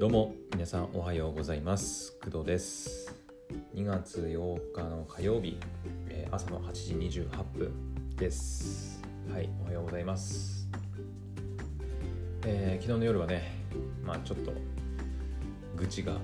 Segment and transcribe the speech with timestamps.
[0.00, 2.16] どうも皆さんおはようございます。
[2.24, 3.14] 工藤です。
[3.74, 5.58] 2月8日の火曜日、
[6.08, 7.70] え朝の8時28分
[8.16, 9.02] です。
[9.30, 10.70] はいおはようございます、
[12.46, 13.42] えー昨日の夜はね
[14.02, 14.54] まあちょっと
[15.76, 16.14] 愚痴が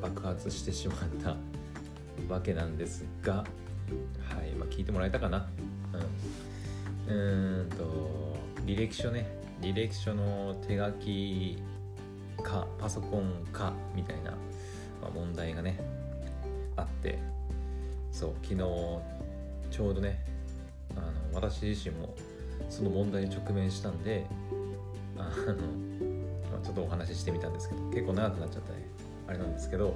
[0.00, 1.36] 爆発してしまった
[2.34, 5.46] わけなんですがはいまあ聞いてもらえたかな？
[7.06, 7.18] うん。
[7.60, 7.84] うんと
[8.64, 9.28] 履歴書ね
[9.60, 11.58] 履歴書の手書き
[12.42, 14.32] かパソコンかみたいな、
[15.02, 15.78] まあ、問題がね
[16.76, 17.18] あって
[18.12, 18.56] そう昨日
[19.70, 20.24] ちょうどね
[20.96, 22.14] あの私自身も
[22.70, 24.26] その問題に直面したんで
[25.16, 25.54] あの、
[26.50, 28.86] まあちょっとお話ししてみたんですけど結構長くなっちゃったね。
[29.28, 29.94] あれなんですけどはい、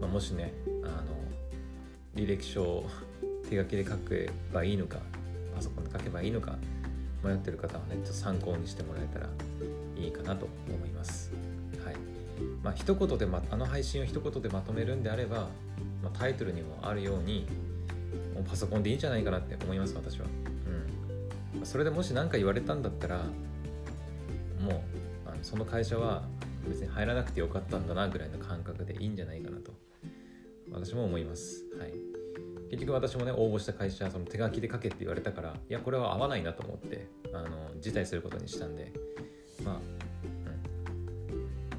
[0.00, 1.20] まあ、もしねあの
[2.14, 2.86] 履歴書を
[3.48, 4.98] 手書きで書けばいいのか
[5.54, 6.56] パソコンで書けばいいのか
[7.22, 9.28] 迷ってる方はねちょっと参考にしてもらえたら
[10.04, 11.32] いいかなと思います。
[11.84, 11.94] はい。
[12.62, 15.48] まあ一言でまあの配信を一言でまとめるんであれば、
[16.02, 17.46] まあ、タイトルにもあるように
[18.34, 20.26] もうパソコンでいいんじゃないかなって思います私は。
[21.54, 21.66] うん。
[21.66, 23.18] それでもし何か言われたんだったら
[24.60, 26.22] もうあのその会社は
[26.68, 29.72] 別に入らなくてよかったんだなぐらいの感覚でいいんじゃないかなと
[30.70, 31.64] 私も思います。
[31.78, 32.20] はい。
[32.70, 37.48] 結局私もね応募した会社その手書きで書けって言われたからいやこれは合わないなと思ってあの
[37.80, 38.92] 辞退することにしたんで
[39.64, 39.78] まあ、う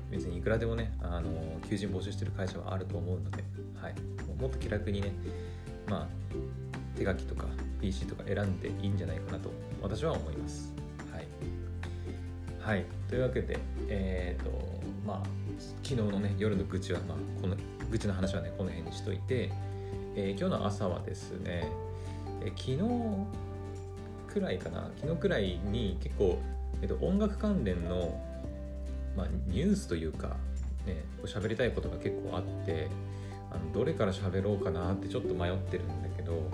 [0.07, 1.31] ん、別にいくらでもねあの
[1.69, 3.43] 求人募集してる会社はあると思うので、
[3.75, 3.95] はい、
[4.39, 5.13] もっと気楽にね
[5.87, 6.07] まあ
[6.97, 7.45] 手書きとか
[7.79, 10.73] PC とか選んでいいんじゃないかなと私は思います。
[11.11, 11.27] はい、
[12.59, 14.51] はい、というわけでえっ、と
[15.05, 15.23] まあ
[15.83, 17.55] 昨日のね夜の愚痴はまあこの
[17.89, 19.51] 愚痴の話はねこの辺にしといて
[20.15, 21.67] えー今日の朝はですね、
[22.41, 22.77] えー昨日
[24.31, 26.39] くらいかな昨日くらいに結構、
[26.81, 28.19] えっと音楽関連の、
[29.15, 30.37] まあ、ニュースというか、
[30.85, 32.89] ね、喋りたいことが結構あって
[33.51, 36.49] あのどれから喋ろうかなってちょっと迷ってるんだけど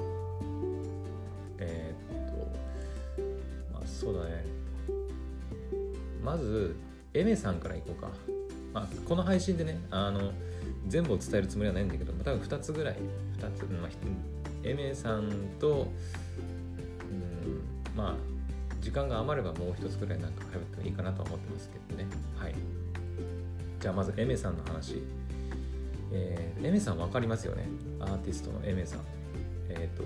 [1.59, 2.37] えーっと
[3.73, 4.45] まあそうだね。
[6.23, 6.75] まず
[7.13, 8.09] エメさんからいこうか、
[8.73, 10.33] まあ、この配信でねあの
[10.87, 12.95] 全部を伝えるつもりはないんだけど、多分2つぐらい。
[13.39, 13.89] 2つ、まあ、
[14.63, 15.29] エメさん
[15.59, 15.87] と、
[17.09, 18.15] うん、まあ
[18.97, 22.09] 間が余ればもう一つぐらいなんか喋ってもいいかなとは思ってますけどね。
[22.35, 22.55] はい。
[23.79, 25.03] じゃあまずエメさんの話。
[26.11, 27.67] えーエメさん分かりますよね？
[27.99, 29.01] アーティストのエメさん。
[29.69, 30.03] えっ、と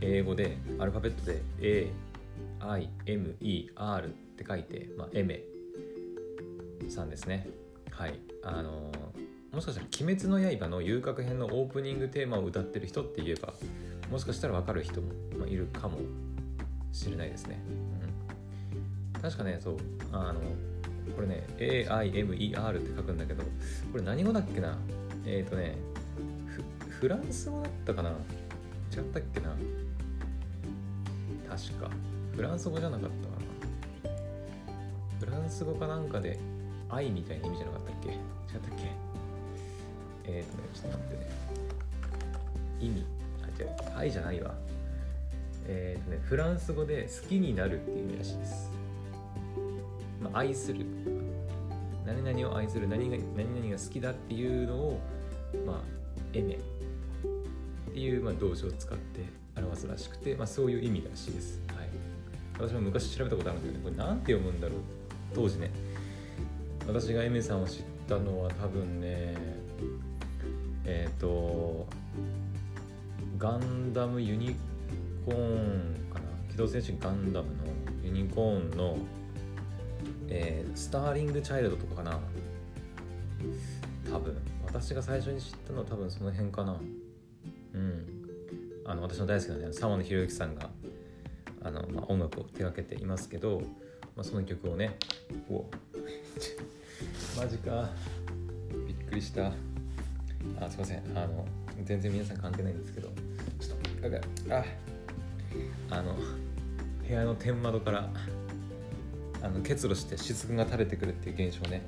[0.00, 1.24] 英語でアルファベット
[1.60, 1.92] で
[2.60, 5.42] AIMER って書いて、まあ、エメ
[6.88, 7.48] さんですね。
[7.90, 8.18] はい。
[8.42, 9.24] あのー
[9.54, 13.54] もしかしたら「鬼滅の刃」の遊郭編のオープニングテーマを歌ってる人って言えば
[14.10, 15.98] もしかしたら分かる人も、まあ、いるかも。
[16.94, 17.60] しれないですね、
[19.16, 19.76] うん、確かねそう
[20.12, 20.40] あの
[21.14, 23.48] これね AIMER って書くんだけどこ
[23.98, 24.78] れ何語だっけな？
[25.26, 25.76] えっ、ー、とね
[26.88, 28.10] フランス語だったかな？
[28.10, 28.16] 違っ
[29.12, 29.56] たっけな？
[31.50, 31.90] 確か。
[32.34, 33.34] フランス語じゃなかったか
[34.14, 34.16] な？
[35.20, 36.38] フランス語かなんかで
[36.88, 38.08] 愛みたいな意味じゃなかったっけ？
[38.08, 38.92] 違ったっけ？
[40.26, 41.30] えっ、ー、とね、ちょっと待ってね。
[42.80, 43.04] 意味。
[43.42, 43.98] あ、違う。
[43.98, 44.54] 愛じゃないわ。
[45.66, 48.70] え、ー、とね、フランス語で好きになるっていう意味らしいです。
[50.20, 50.84] まあ、愛する。
[52.06, 55.00] 何々を愛する、何が何々が好きだっていうのを、
[55.66, 55.76] まあ、
[56.32, 56.58] エメっ
[57.92, 59.24] ていう、まあ、動詞を使って
[59.56, 61.62] 表すらしくて、まあ、そういう意味らしいです。
[61.68, 61.88] はい。
[62.58, 64.78] 私も昔調べたことあるんだけど、これなんて読むんだろう
[65.34, 65.70] 当時ね。
[66.86, 69.34] 私がエメさんを知ったのは多分ね、
[70.84, 71.86] えっ、と
[73.38, 74.54] ガンダムユニ
[75.24, 76.24] コーンかな。
[76.50, 77.64] 機動戦士ガンダムの
[78.02, 78.98] ユニコーンの、
[80.28, 82.18] えースターリングチャイルドとかかな。
[84.10, 84.36] 多分。
[84.66, 86.76] 私が最初に知ったのは多分その辺かな。
[87.74, 88.06] うん。
[88.84, 90.68] あの私の大好きなね沢野博之さんが
[91.62, 93.62] あの、まあ、音楽を手掛けていますけど、
[94.14, 94.98] まあ、その曲をね
[95.48, 95.64] お
[97.38, 97.90] マジか。
[98.86, 99.52] びっくりした。
[100.60, 101.02] あすいません。
[101.14, 101.46] あの
[101.84, 103.08] 全然皆さん関係ないんですけど。
[103.60, 104.10] ちょっ
[104.48, 104.64] とあ。
[105.90, 106.14] あの
[107.06, 108.08] 部屋の天窓から
[109.42, 111.82] あの結露して雫が垂れてくるっていう現象ね。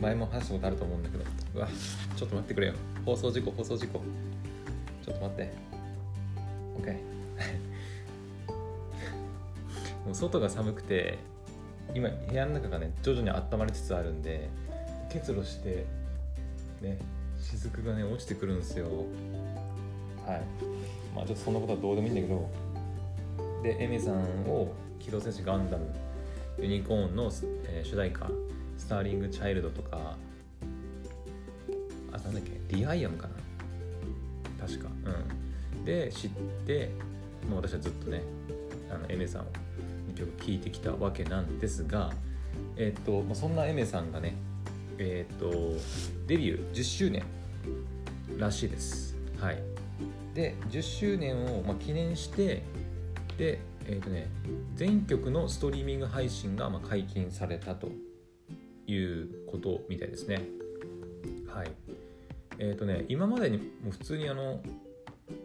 [0.00, 1.24] 前も話したことあると思うんだけど。
[1.56, 1.68] うわ
[2.16, 2.74] ちょっと待ってくれよ。
[3.04, 4.00] 放送事故放送事故。
[5.04, 5.52] ちょっと待って。
[6.80, 6.92] OK
[10.06, 11.18] もう外が寒くて
[11.94, 14.48] 今部屋の中がね徐々に温まりつつあるんで
[15.10, 15.84] 結露して
[16.80, 16.98] ね
[17.40, 18.86] 雫がね落ちてくるんですよ。
[20.24, 20.42] はい。
[21.14, 22.69] まあちょっとそんなことはどうでもいいんだけど。
[23.62, 25.86] でエメさんを「機動戦士ガンダム
[26.58, 27.30] ユニコーンの」
[27.68, 28.30] えー主題歌
[28.78, 30.16] 「スターリング・チャイルドとか
[32.12, 34.66] あなんだっけリアイアムかな？
[34.66, 34.88] 確か。
[35.04, 35.84] うん。
[35.84, 36.30] で知っ
[36.66, 36.90] て
[37.48, 38.22] もう私はずっとね
[38.90, 39.46] あのエメさんを
[40.14, 42.12] 曲聴いてきたわけなんですが
[42.76, 44.34] えっ、とそんなエメさんがね
[44.98, 45.50] えっ、と
[46.26, 47.22] デビュー10周年
[48.38, 49.16] らしいです。
[49.38, 49.62] はい。
[50.34, 52.62] で10周年をまあ記念して
[53.40, 54.28] でえーとね、
[54.74, 57.88] 全曲のストリーミング配信がま解禁されたと
[58.86, 60.42] いうことみたいですね。
[61.48, 61.72] はい。
[62.58, 64.60] え、ー、とね、今までにも普通にあの、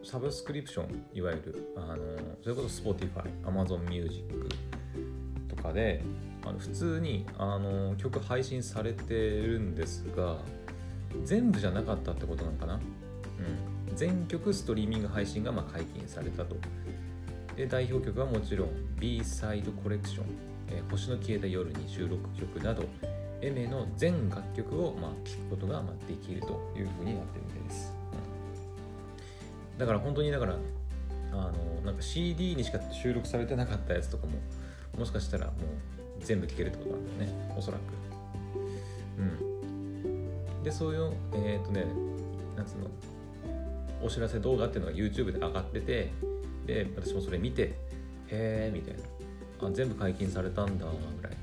[0.03, 4.49] サブスクリプション、いわゆる、あのそれこそ Spotify、Amazon Music
[5.47, 6.03] とかで、
[6.43, 10.39] あの普通にあの曲配信されてるんですが、
[11.23, 12.73] 全部じゃなかったってことなのかな？
[12.73, 13.95] うん。
[13.95, 16.57] 全曲ストリーミング配信がま解禁されたと。
[17.55, 18.69] で代表曲はもちろん
[18.99, 20.25] B サイドコレクション、
[20.69, 22.83] えー、星の消えた夜に収録曲など
[23.41, 27.93] エメの全楽曲をまあ聴くことがまあできるというふうになってるみたいです、
[29.73, 30.55] うん、だから本当にだから
[31.31, 31.51] あの
[31.85, 34.33] なんか CD にしか収録されてなかったやつとかも
[34.97, 35.55] もしかしたらもう
[36.23, 37.55] 全部聴けるってことなんだよね。
[37.57, 37.81] おそらく。
[39.19, 40.63] うん。
[40.63, 41.85] でそういうえっ、ー、とね
[42.55, 42.89] なんつうの
[44.01, 46.11] お知らせ動画っていうのが YouTube で上がってて
[46.65, 47.61] で私もそれ見て
[48.27, 49.15] へえみたいな。
[49.61, 51.37] あ全部解禁されたんだぐらい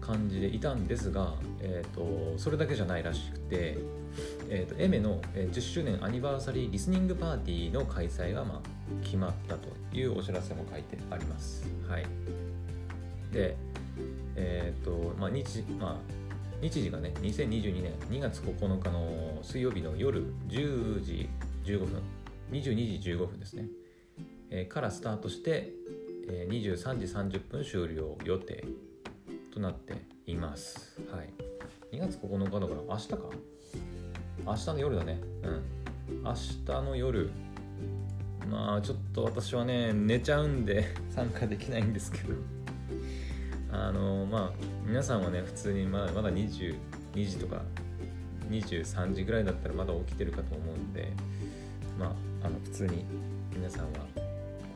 [0.00, 3.78] 感じでいたんですが、えーと、それだけじゃないらしくて、
[4.48, 11.64] えーと、エメの10周年アニバーサリーリスニングパーティーの開催が、まあ、決まったというお知らせも書いてあります。
[11.88, 12.06] はい、
[13.32, 13.56] で、
[14.36, 15.96] え、ー、とまあ日まあ、
[16.60, 21.28] 日時がね2022年2月9日の水曜日の夜10時
[21.64, 22.02] 15分
[22.50, 23.66] 22時15分ですね。
[24.50, 25.72] えからスタートして、
[26.28, 28.64] え23時30分終了予定
[29.52, 29.94] となって
[30.26, 31.00] います。
[31.10, 31.32] はい。
[31.92, 33.18] 2月9日だから明日か？
[34.46, 35.20] 明日の夜だね。
[35.42, 35.80] うん。
[36.24, 37.30] 明日の夜、
[38.50, 42.34] まあちょっと私はね、寝ちゃうんで 参加できないんですけど
[43.70, 44.52] あのまあ
[44.84, 46.74] 皆さんはね、普通にまだまだ22
[47.14, 47.62] 時とか
[48.50, 51.12] 23時ぐらいだったらまだ起きてるかと思うんで、
[51.98, 52.06] ま
[52.42, 53.04] あ、あの普通に
[53.54, 54.19] 皆さんは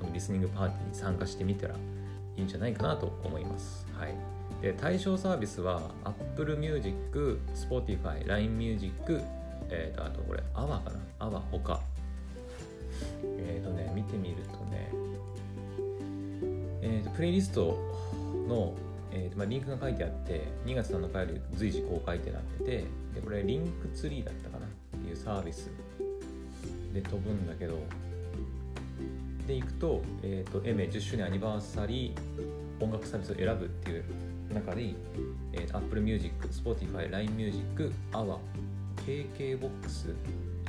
[0.04, 3.86] のリスニングパーティーに参加してみたらいいんじゃないかなと思います。
[3.98, 4.14] はい、
[4.62, 8.92] で対象サービスは Apple Music、Spotify、LINE Music、
[9.70, 11.80] えーと、あとこれ AWA かな？AWA 他。
[13.22, 14.90] えっ、ー、とね、見てみるとね、
[16.82, 17.76] えーと、プレイリスト
[18.48, 18.74] の、
[19.10, 22.70] えーとまあ、リンクが書いてあって2月7日より随時公開ってなってて
[23.14, 24.66] でこれリンクツリーだったかな？
[24.66, 25.70] っていうサービス
[26.92, 27.78] で飛ぶんだけど
[29.46, 34.04] でいくと,、えーと、エメ10周年アニバーサリー音楽サービスを選ぶっていう
[34.52, 34.94] 中で、
[35.52, 38.38] えー、Apple Music、Spotify、LINE Music、AWA、
[39.06, 40.14] KKBOX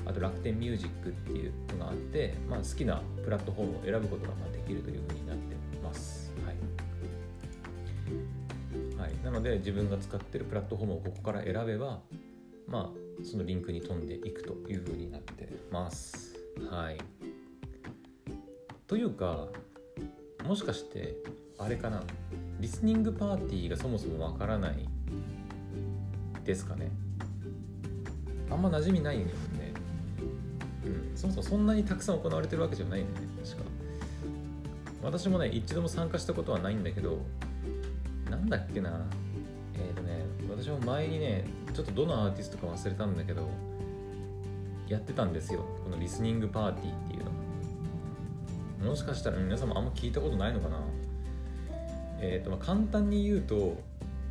[0.05, 6.31] あと楽天ミュージックっていうのがあって、まあ、好きなプラットフォームを選ぶことができるというふうになってます。
[6.45, 6.55] はい、
[9.01, 12.01] はい、なので自分が使ってるプラットフォームをここから選べば、
[12.67, 16.35] まあ、そのリンクに飛んでいくというふうになってます。
[16.69, 16.97] はい。
[18.87, 19.47] というか
[20.45, 21.15] もしかして
[21.57, 22.03] あれかな
[22.59, 24.87] リスニングパーティーがそもそもわからない
[26.43, 26.91] ですかね。
[28.51, 29.73] あんま馴染みないんだよね。
[30.85, 33.63] うんそもそもそんなにたくさん行われてるわけじゃないんだよね確か。
[35.01, 37.19] 私もね一度も参加したことはないんだけど
[38.29, 39.05] なんだっけな
[39.73, 43.49] えっ、ー、とね私も前にねちょっとどのアーティストか忘れたんだけど
[44.87, 45.65] やってたんですよ。
[45.83, 47.31] このリスニングパーティーっていうの
[48.85, 50.79] もしかしたら皆さんもあんま聞いたことないのかな？
[52.21, 53.77] えっ、ー、とまあ簡単に言うと,、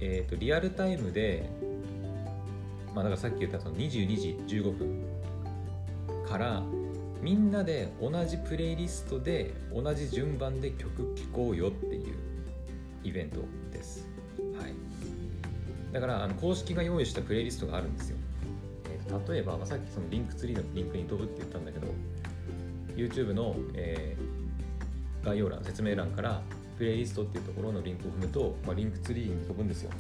[0.01, 1.51] えーと、リアルタイムで
[2.95, 5.05] まあだからさっき言ったその22時15分
[6.27, 6.63] から
[7.21, 12.17] みんなで同じプレイリストで同じ順番で曲聴こうよっていう
[13.03, 13.41] イベント
[13.73, 14.07] です。
[14.59, 14.75] はい、
[15.93, 18.17] だからあの公式が用意したプレイリストがあるんですよ。
[18.91, 21.89] えー、例えば、まあ、さっきその Linktree のリンクに飛ぶって言ったんだけど
[22.97, 24.17] YouTube の、え
[25.25, 26.43] 概要欄説明欄から
[26.77, 29.91] プレイリストっていうところのリンクを踏むと、まあ、 Linktree に飛ぶんですよ。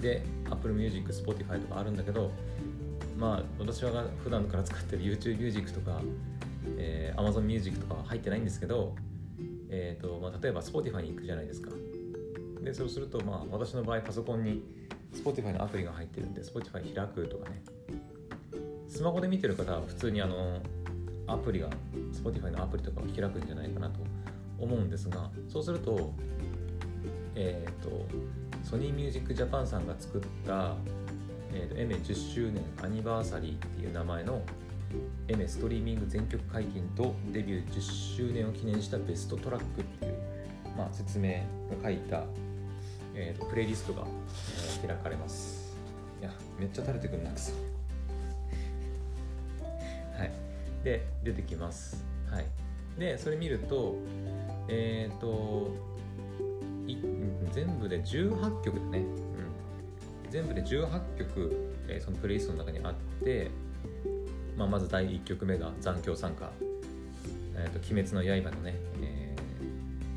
[0.00, 2.30] で Apple Music、Spotify とかあるんだけど
[3.18, 6.00] まあ私は普段から使ってる YouTube Music とか、
[6.76, 8.94] えー、Amazon Music とか入ってないんですけど、
[9.68, 11.70] えーとまあ、例えば Spotify に行くじゃないですか。
[12.62, 14.62] でそうすると、まあ、私の場合パソコンに
[15.12, 17.62] Spotify のアプリが入ってるんで Spotify 開くとかね。
[18.88, 20.60] スマホで見てる方は普通にあの
[21.28, 21.68] アプリが
[22.12, 24.00] Spotify のアプリとかを開くんじゃないかなと
[24.58, 26.12] 思うんですがそうすると
[27.34, 28.06] えっ、ー、と
[28.64, 30.74] ソニーミュージックジャパンさんが作った
[31.52, 34.42] えーと、エメ10周年アニバーサリーっていう名前の
[35.28, 40.14] エメストリーミング全曲解禁とデビュー10周年を記念したベストトラックっていう、
[40.76, 41.42] まあ、説明が
[41.82, 42.24] 書いた、
[43.14, 44.04] えーと、プレイリストが、
[44.82, 45.76] えー、開かれます。
[46.20, 47.30] いやめっちゃ垂れてくるな。
[47.30, 47.52] くそ
[50.88, 52.02] で出てきます。
[52.30, 52.46] はい。
[52.98, 53.96] でそれ見ると
[54.68, 55.70] え、ー、と
[57.52, 58.98] 全部で18曲だね。
[58.98, 60.30] うん。
[60.30, 63.50] 全部で18曲、えー、そのプレイリストの中にあって、
[64.56, 66.50] まあ、まず第1曲目が残響散歌
[67.56, 69.36] 「えーと、鬼滅の刃」のね、え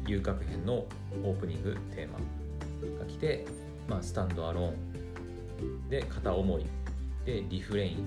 [0.05, 0.85] ー、遊郭編の
[1.23, 3.45] オープニングテーマが来て、
[3.87, 5.89] まあ、 STAND-ALONE。
[5.89, 6.65] で片思い。
[7.25, 8.05] で Ref:rain。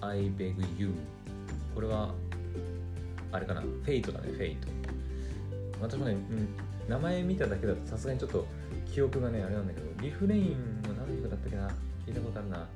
[0.00, 0.92] I beg you
[1.74, 2.14] これは
[3.30, 4.68] あれかなフェイトだねフェイト。
[5.80, 6.48] 私もね、うん、
[6.88, 8.46] 名前見ただけだとさすがにちょっと
[8.92, 11.68] 記憶がねあれなんだけど Ref:rain は何の曲だったっけな
[12.06, 12.68] 聞いたことあるな。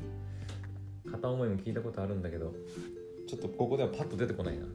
[1.10, 2.52] 片思いも聞いたことあるんだけど
[3.28, 4.66] ちょっとここではパッと出てこないな。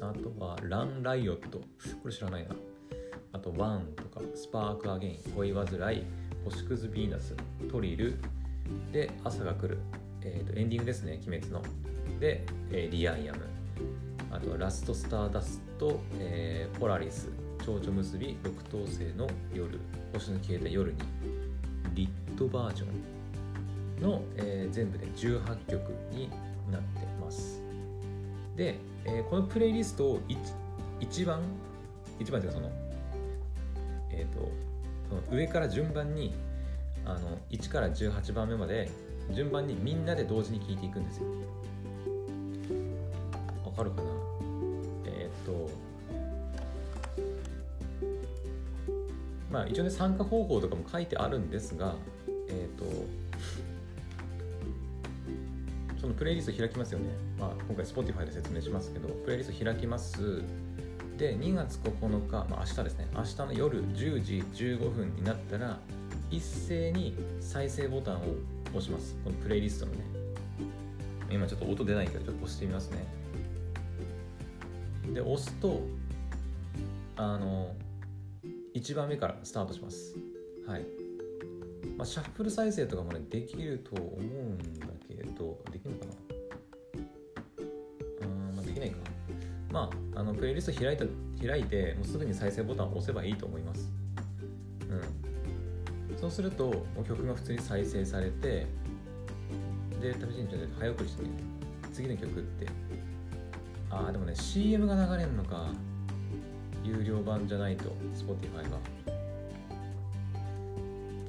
[0.00, 1.58] あとは Run Riot。
[1.58, 2.54] これ知らないな。
[3.32, 5.32] あと ONE とか SPARK-AGAIN。
[5.36, 6.04] 恋煩い
[6.44, 7.34] 星屑ヴィーナス、
[7.70, 8.16] トリル。
[8.92, 9.78] で朝が来る、
[10.22, 11.62] えーと、エンディングですね鬼滅の。
[12.20, 13.40] で、えー、 Re:I AM。
[14.30, 17.28] あとは LAST STARDUST、えー、 Polaris。
[17.64, 19.78] 蝶々結び六等星の夜。
[20.12, 20.98] 星の消えた夜に。
[21.94, 22.86] リットバージョ
[24.00, 26.30] ンの、えー、全部で18曲に
[26.70, 27.62] なってます。
[28.56, 30.20] で、えー、このプレイリストを
[31.00, 31.42] 一番
[32.18, 32.70] 一番というかその
[34.10, 34.50] えっ、ー、と
[35.08, 36.34] その上から順番に
[37.04, 38.90] あの1から18番目まで
[39.32, 41.26] 順番にみんなで同時に聴いていくんですよ。
[43.76, 44.08] かるかな。
[45.06, 45.70] えっ、と
[49.50, 51.94] まあ一応ね参加方法とかも書いてあるんですが
[52.48, 52.84] えっ、と
[56.00, 57.06] そのプレイリスト開きますよね、
[57.38, 60.42] まあ、今回 Spotify で説明しますけどプレイリスト開きます。
[61.18, 63.08] で2月9日、まあ、明日ですね。
[63.14, 65.78] 明日の夜10時15分になったら
[66.30, 68.18] 一斉に再生ボタンを
[68.70, 69.16] 押します。
[69.24, 69.98] このプレイリストのね。
[71.30, 73.15] 今ちょっと音出ないけどちょっと押してみますね。
[75.16, 75.80] で押すと
[77.16, 77.74] あの
[78.74, 80.14] 1番目からスタートします。
[80.66, 80.84] はい。
[81.96, 86.12] まあ、シャッフル再生とかもね、できると思うんだけど、できるのかな？
[88.26, 88.96] うん、まあ、できないか。
[89.72, 91.06] まあ、あの、プレイリスト開いた、
[91.42, 93.90] 開いて、もうすぐに再生ボタンを押せばいいと思います。
[96.10, 96.18] うん。
[96.18, 98.66] そうすると、もう曲が普通に再生されて、
[100.02, 101.30] で、試しにちょっと早送りしてね、
[101.94, 102.66] 次の曲って、
[103.96, 105.70] ああ、でもね、CM が流れるのか。
[106.84, 107.84] 有料版じゃないと
[108.14, 108.78] Spotify が。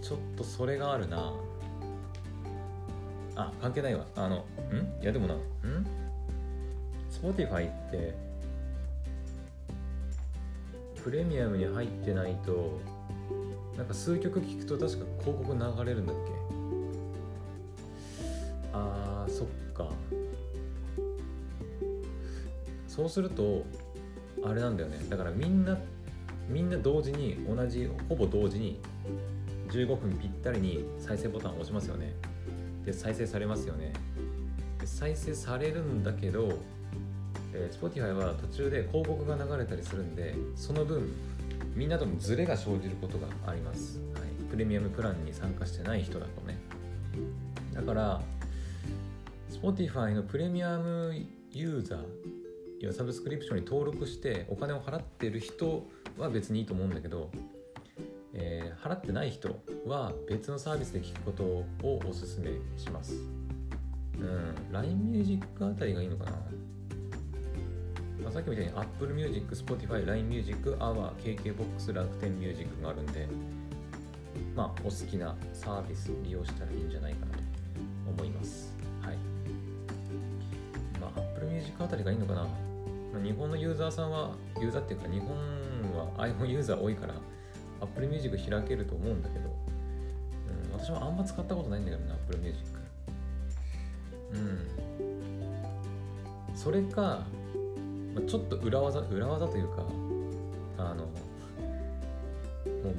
[0.01, 1.33] ちょっとそれがあるな。
[3.35, 4.05] あ関係ないわ。
[4.15, 4.37] あの
[4.71, 5.01] ん？
[5.01, 5.33] いやでもな。
[5.35, 5.39] ん
[7.11, 8.13] ？Spotify って
[11.03, 12.79] プレミアムに入ってないと
[13.77, 16.31] なんか数曲聴くと確か広告流れるんだっけ？
[22.97, 23.63] そうすると
[24.43, 24.97] あれなんだよね。
[25.07, 25.77] だからみんな
[26.49, 28.79] みんな同時に同じほぼ同時に
[29.69, 32.15] 15分ぴったりに再生ボタンを押しますよね。
[32.83, 33.93] で再生されますよね。
[34.79, 36.57] で再生されるんだけど、
[37.53, 41.11] えー、Spotify は途中で広告が流れたりするんでその分
[41.75, 46.57] みんなとのズレが生じることがあります、はい、プレミアムプランに参加してない人だとね。
[47.75, 48.21] だから
[49.51, 51.13] Spotify のプレミアム
[51.51, 52.36] ユーザー
[52.79, 57.31] 要はサブスクリプションに登録してお金を払っている人は別にいいと思うんだけど、
[58.33, 63.13] えー、払ってない人は別のサービスで聞くことをお勧めします。
[64.19, 66.31] うん、LINE Music あたりがいいのかな、
[68.23, 73.27] まあ、さっきみたいに Apple Music、Spotify、LINE Music、Our、KKBOX、楽天 Music があるんで、
[74.55, 77.39] まあ、お好きなサービス利用したらいいんじゃないかなと
[78.09, 78.75] 思います。
[79.01, 79.17] はい。
[80.99, 82.66] まあ、Apple Music あたりがいいのかな？
[83.23, 85.29] 日本のユーザーさんは、ユーザーっていうか日本
[85.95, 87.13] は iPhone ユーザー多いから
[87.81, 89.49] Apple Music 開けると思うんだけど、
[90.73, 92.63] うん、私はあんま使ったことないんだけどね、Apple Music。
[94.33, 94.67] うん。
[96.55, 97.23] それか、
[98.15, 99.85] まあ、ちょっと裏技、裏技というか、
[100.77, 101.11] あの、も
[102.91, 102.95] う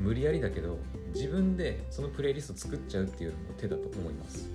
[0.00, 0.78] 無理やりだけど、
[1.14, 4.51] 自分でそのプレイリスト作っちゃうっていうのも手だと思います。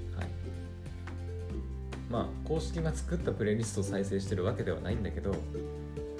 [2.09, 5.35] まあ公式が作ったプレイリストを再生してるわけではないんだけど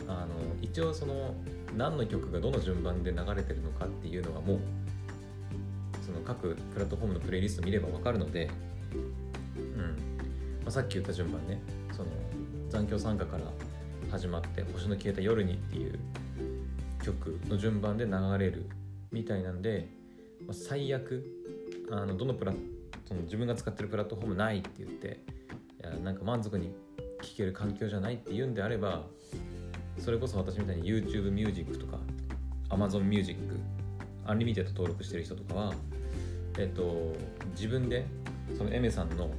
[0.08, 0.28] あの
[0.62, 1.34] 一応その
[1.76, 4.60] 何の曲がどの順番で流れてるのかっていうのはもう
[6.06, 8.50] その各プラットフォームのプレイリスト見れば分かるので、
[8.96, 9.82] うん。
[10.64, 11.62] まあ、さっき言った順番ね。
[11.92, 12.10] その
[12.70, 13.44] 残響参加から
[14.10, 16.00] 始まって「星の消えた夜に」っていう
[17.04, 18.70] 曲の順番で流れる
[19.12, 19.90] みたいなんで、
[20.46, 21.24] まあ、最悪
[21.92, 22.54] あのどのプラ
[23.06, 25.22] その自分が使ってるプラットフォームないって言って
[26.08, 26.70] なんか満足に
[27.22, 29.04] 聴ける環境じゃないっていうんであれば
[30.00, 32.00] それこそ私みたいに YouTube Music とか
[32.70, 33.38] Amazon Music
[34.26, 35.74] Unlimited 登録してる人とかは
[36.58, 37.14] えっと
[37.52, 38.06] 自分で
[38.58, 39.32] そのエメさんの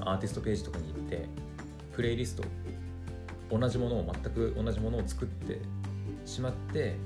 [0.00, 1.28] アーティストページとかに行って
[1.92, 2.42] プレイリスト
[3.56, 5.60] 同じものを全く同じものを作って
[6.24, 6.96] しまって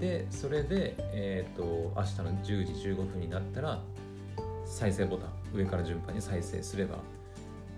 [0.00, 3.80] でそれで、えーと、明日の10時15分になったら
[4.66, 6.96] 再生ボタン上から順番に再生すれば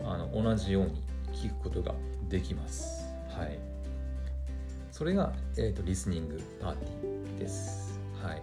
[0.04, 1.94] あの同じように聞くことが
[2.28, 3.06] できます。
[3.28, 3.58] はい。
[4.90, 7.98] それが、えーと、リスニングパーティーです。
[8.22, 8.42] はい。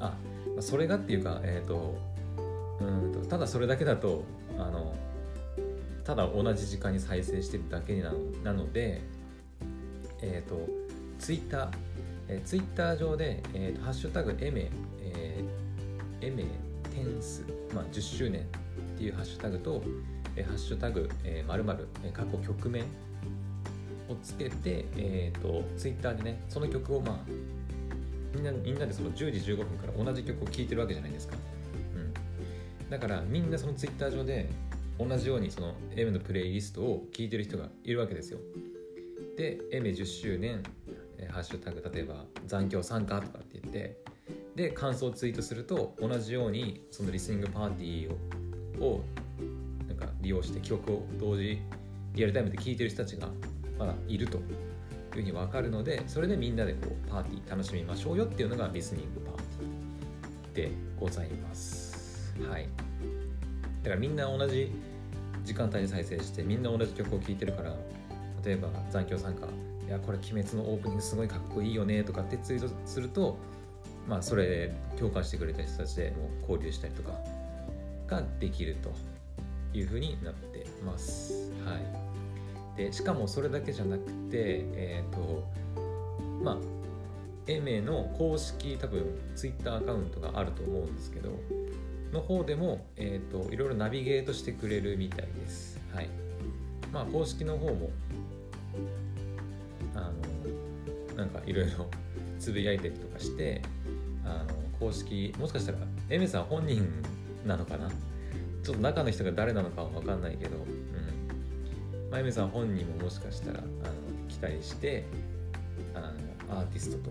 [0.00, 0.14] あ
[0.60, 1.98] それがっていうかえっ、ー、と
[2.80, 4.24] うんとただそれだけだと
[4.58, 4.94] あの
[6.04, 9.02] ただ同じ時間に再生してるだけなのなので
[10.22, 10.66] えっ、ー、と
[11.18, 11.68] ツイッター、
[12.28, 14.70] えー、ツイッター上で、えーと、ハッシュタグエメ、
[15.02, 16.44] えー、エメ
[16.90, 17.44] テンス、
[17.74, 18.44] まあ、10周年っ
[18.98, 19.82] ていうハッシュタグと、
[20.36, 22.84] えー、ハッシュタグ、えー、〇〇、え、過去曲名を
[24.22, 27.18] つけて、えーと、ツイッターでねその曲をまあ
[28.34, 31.36] みんなみんなでその10時15分から同じ曲を聴いてるわけじゃないですか、
[32.82, 34.48] うん、だからみんなそのツイッター上で
[34.98, 38.38] 同じようにその M のプレイリストを聴いてる人がいるわけですよ。
[39.36, 40.62] で M10 周年
[41.30, 43.96] ハッシュタグ例えば残響参加とかって言って
[44.54, 48.18] で感想をツイートすると同じようにそのリスニングパーティーを
[48.80, 49.04] を
[50.22, 51.60] 利用して曲を同時
[52.14, 53.28] リアルタイムで聴いてる人たちが
[53.78, 54.44] まだいるという
[55.10, 59.36] ふうに分かるのでそれでみんなでこうパーティー楽しみましょうよっていうのがリスニングパー
[60.54, 62.34] ティーでございます。
[62.48, 62.68] はい。
[63.82, 64.70] だからみんな同じ
[65.44, 67.74] 時間帯に再生してみんな同じ曲を聴いてるから
[68.44, 73.38] 例えば残響参加いやこれ「鬼滅」のオープニングすごいかっこいいよねとかってツイートすると
[74.06, 77.18] まあそれ共感してくれた人たちでもう交流したりとか
[78.06, 78.92] ができると。
[79.72, 81.52] いうふうになってます。
[81.64, 81.76] は
[82.76, 85.44] い、でしかもそれだけじゃなくてえ、ー、と
[86.42, 86.56] まあ
[87.46, 89.04] エメの公式多分
[89.34, 91.30] ツイッターアカウントがあると思うんですけど
[92.12, 95.78] の方でも、えーと、いろいろナビゲートしてくれるみたいです。
[95.94, 96.08] はい
[96.92, 97.90] まあ、公式の方も
[99.94, 100.10] あ
[101.10, 101.86] のなんかいろいろ
[102.38, 103.62] つぶやいたりとかして
[104.24, 105.78] あの公式もしかしたら
[106.08, 106.88] エメさん本人
[107.46, 107.90] なのかな
[108.62, 113.68] ちょっと中の人が誰なのかは分かんないけど、うんまあ、エメさん本人ももしかしたらあの
[114.28, 115.04] 期待して
[115.94, 116.00] あ
[116.48, 117.10] のアーティスト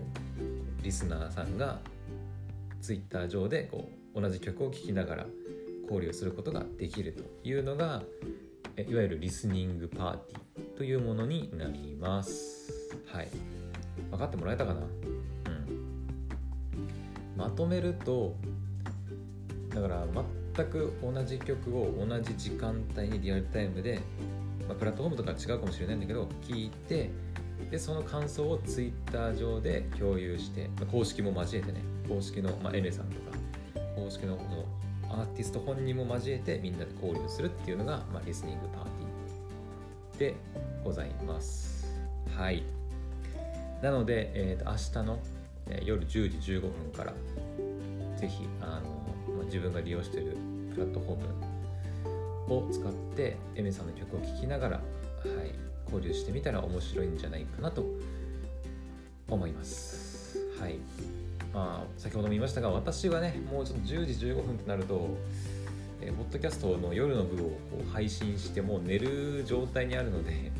[0.82, 1.80] リスナーさんが
[2.80, 5.26] ツイッター上でこう同じ曲を聴きながら
[5.84, 8.02] 交流することができるというのが
[8.76, 12.72] いわゆるリスニングパーティーというものになります。
[13.06, 13.28] はい。
[14.10, 14.80] 分かってもらえたかな？
[14.80, 14.88] うん。
[17.36, 18.36] まとめると、
[19.74, 20.06] だから
[20.54, 24.00] 全く同じ曲を同じ時間帯にリアルタイムで、
[24.68, 27.10] まあ、プラットフォームとか違うかもしれないんだけど、聞いて、
[27.70, 33.36] でその感想を Twitter 上で共有して、まあ、公式も交えてね公式の、まあ、エメさんとか
[33.94, 34.38] 公式の
[35.10, 40.34] アーティスト本人も交えてみんなで交流するっていうのが、まあ、リスニングパーティーで
[40.84, 41.86] ございます。
[42.36, 42.62] はい。
[43.82, 45.18] なので、えー、と明日の、
[45.84, 46.08] 夜10
[46.40, 47.12] 時15分から
[48.16, 49.09] ぜひあの、
[49.50, 50.36] 自分が利用している
[50.72, 51.16] プラットフォー
[52.48, 54.82] ムを使ってエメさんの曲を聴きながら、は
[55.44, 57.84] い、交流してみたら面白いんじゃないかなと
[59.28, 60.38] 思います。
[60.58, 60.78] はい。
[61.52, 65.16] まあ、先ほども言いましたが私はねもうちょっと10時15分となると、
[66.00, 70.52] えー、ポッドキャストの夜の部をこう配信してもう寝る状態にあるので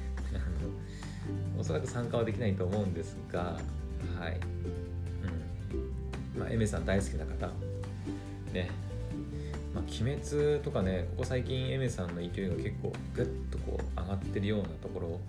[1.56, 3.60] おそらく参加はできないと思うんですが
[4.18, 4.40] はい。
[6.34, 6.40] うん。
[6.40, 7.50] まあエメさん大好きな方
[8.52, 8.70] ね。
[9.74, 15.20] まあ、鬼滅とかねここ最近エメさんの勢いが結構グッとこう上がってるようなところ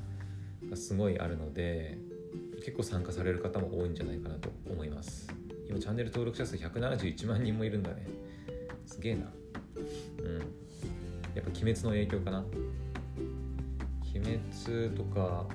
[0.69, 1.97] がすごいあるので
[2.55, 5.31] 結構参加される方も多いんじゃないかなと思います。
[5.69, 8.07] 今チャンネル登録者数171万人もいるんだね。
[8.85, 9.31] すげえな。
[10.23, 10.37] うん。
[10.39, 12.43] やっぱ鬼滅の影響かな。
[14.13, 15.45] 鬼滅とか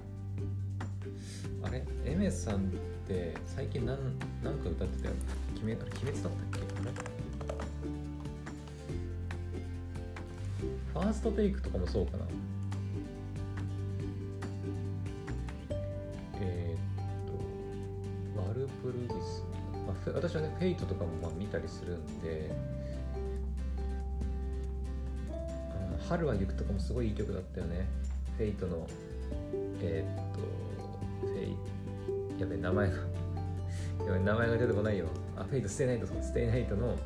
[1.62, 1.84] あれ？
[2.04, 2.58] エメさんっ
[3.06, 3.98] て最近何
[4.42, 5.14] 何か歌ってたよ
[5.62, 6.60] 鬼滅鬼滅だったっ
[7.10, 7.15] け？
[10.96, 12.24] THE FIRST TAKE とかもそうかな。
[16.40, 19.44] えー、っとワルプルギス、
[19.86, 22.50] まあ、私はね Fate とかもまあ見たりするんで
[26.08, 27.86] 春はゆくとかもすごいいい曲だったよね。
[28.38, 28.86] Fate の
[29.82, 30.40] えー、っと
[31.26, 32.94] フェイやべ名前が
[34.06, 35.08] やべ名前が出てこないよ。
[35.36, 36.96] あ Fate/stay night stay night の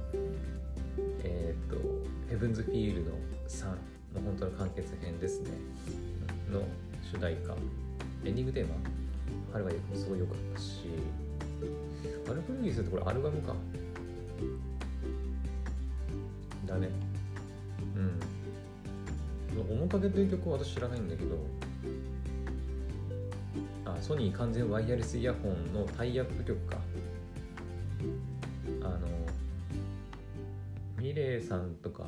[1.24, 3.11] えー、っとヘブンズフィールド
[3.48, 3.74] 3
[4.14, 5.51] の本当の完結編ですね。
[6.51, 6.62] の
[7.12, 7.55] 主題歌。
[8.25, 8.75] エンディングテーマ。
[9.53, 10.85] 春は行くすごい良かったし。
[12.29, 13.55] アルプルギスってこれアルバムか。
[16.66, 16.88] だね。
[19.57, 19.79] うん。
[19.79, 21.37] 面影という曲は私知らないんだけど。
[23.85, 26.79] あソニー完全ワイヤレスイヤホンのタイアップ曲か。
[28.83, 29.01] あの
[30.99, 32.05] ミレイさんとか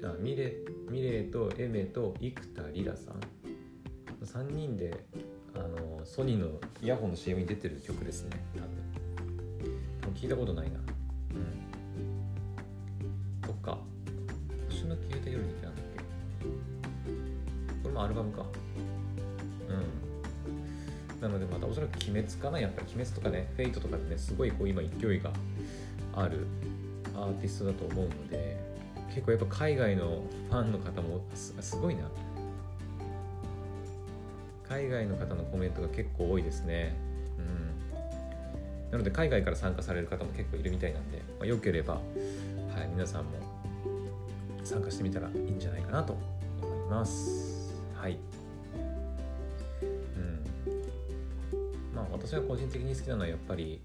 [0.00, 0.56] とあミレ
[0.88, 3.20] ミレイとエメと生田リラさん。
[4.24, 5.04] 3人で
[5.54, 8.30] あのソニーのイヤホンの CM に出てる曲ですね。
[8.54, 10.14] 多分。
[10.14, 10.78] 聞いたことないな。
[10.78, 10.82] う
[13.44, 13.48] ん。
[13.48, 13.78] とか。
[14.68, 15.98] 星の消えた夜になんだっけ？
[17.82, 18.44] これもアルバムか。
[19.68, 19.72] う
[21.18, 21.20] ん。
[21.20, 22.60] なのでまたおそらく鬼滅かな。
[22.60, 25.32] やっぱり鬼滅とかねフェイトとかでねすごいこう今勢いが
[26.14, 26.46] ある
[27.14, 28.69] アーティストだと思うので。
[29.10, 32.02] 結構やっぱ海外のファンの方もすすごいな。
[34.68, 36.94] 海外の方のコメントが結構多いですね。
[37.38, 38.92] うん。
[38.92, 42.02] なので海外から参加される方も結構いるみたいなんで、まあ、よければ、はい、
[42.92, 43.30] 皆さんも
[44.62, 46.16] 参加してみたらいいんじゃないかなと
[46.62, 47.74] 思います。
[47.96, 48.16] はい。
[49.82, 49.86] う
[50.20, 50.44] ん。
[51.94, 53.80] まあ私が個人的に好きなのはやっぱり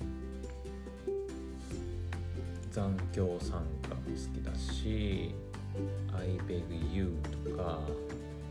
[2.71, 3.84] 残響参加
[4.15, 5.35] 好きだし
[6.13, 7.81] 「I beg you」とか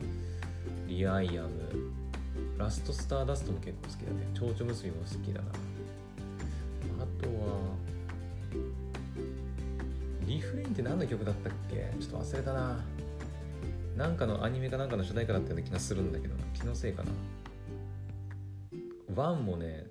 [0.86, 1.50] 「リアイアム」
[2.58, 4.28] ラストスターダストも結構好きだね。
[4.34, 5.46] 蝶々結びも好きだな。
[7.00, 7.74] あとは
[10.26, 11.92] リフレインって何の曲だったっけ？
[12.00, 12.84] ちょっと忘れたな。
[13.96, 17.10] なんかのアニメかなんかの主題歌だったような気がするんだけど気のせいかな。
[19.14, 19.86] ワンもね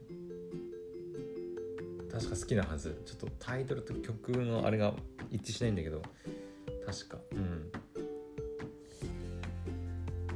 [2.14, 3.02] 確か好きなはず。
[3.06, 4.94] ちょっとタイトルと曲のあれが
[5.32, 6.02] 一致しないんだけど。
[6.86, 7.18] 確か。
[7.32, 7.72] うん。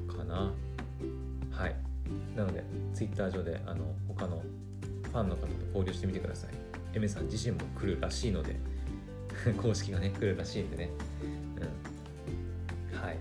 [0.08, 0.52] かな。
[1.52, 1.76] はい。
[2.36, 2.64] なので
[2.96, 4.42] Twitter 上であの他の
[5.04, 6.50] ファンの方と交流してみてください。
[6.96, 8.56] エメさん自身も来るらしいので。
[9.62, 10.90] 公式がね来るらしいんでね。
[12.92, 13.00] うん。
[13.00, 13.18] はい。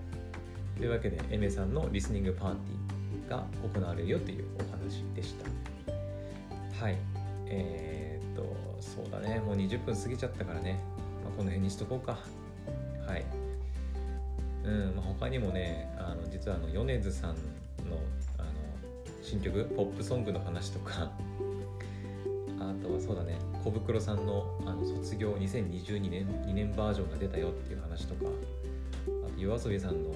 [0.78, 6.84] というわけでエメさんのリスニングパーティーが行われるよというお話でした。
[6.84, 6.96] はい。
[7.48, 7.95] えー、
[8.36, 9.40] とそうだね。
[9.40, 10.78] もう20分過ぎちゃったからね、
[11.24, 12.18] まあ、この辺にしとこうか。
[13.06, 13.24] はい。
[14.64, 17.30] うんまあ、他にもねあの実はあの米津さん
[17.88, 17.96] の
[18.36, 18.48] あの
[19.22, 21.08] 新曲ポップソングの話とか
[22.58, 23.38] あとはそうだね。
[23.64, 30.10] 小袋さんのあの卒業2022年2年バージョンが出たよっていう話とかあと yoasobi さんの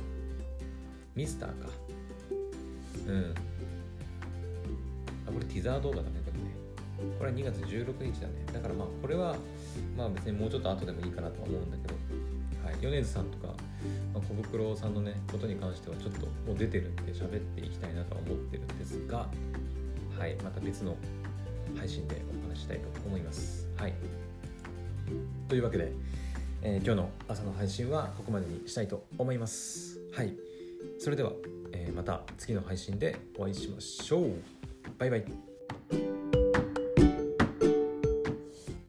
[1.14, 1.68] ミスターか。
[3.06, 3.34] うん。
[5.28, 6.19] あこれティザー動画だね。
[7.18, 8.34] これは2月16日だね。
[8.52, 9.36] だからまあこれは
[9.96, 11.94] まあ別にもうちょっと後でもいいかなとは思うんだけど
[12.64, 12.76] はい。
[12.80, 13.48] 米津さんとか、
[14.12, 19.28] まあ、小袋さんのねことに関してはちょっともう出てるんで喋っていきたいなとは思ってるんですが
[20.18, 20.36] はい。
[20.36, 20.96] また別の
[21.76, 23.68] 配信でお話したいと思います。
[23.76, 23.94] はい。
[25.48, 25.92] というわけで、
[26.62, 29.98] えー、今日の朝の配信はここまでにしたいと思います。
[30.12, 30.34] はい。
[30.98, 31.32] それでは、
[31.72, 34.32] えー、また次の配信でお会いしましょう。
[34.98, 35.49] バイバイ。